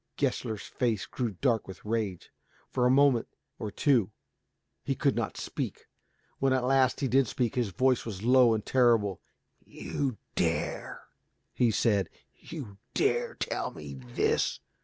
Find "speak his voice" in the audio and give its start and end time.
7.27-8.03